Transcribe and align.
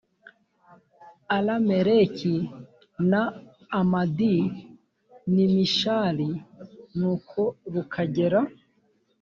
alameleki 1.35 2.35
na 3.09 3.21
amadi 3.79 4.35
n 5.33 5.35
i 5.45 5.47
mishali 5.53 6.29
nuko 6.97 7.39
rukagera 7.73 8.39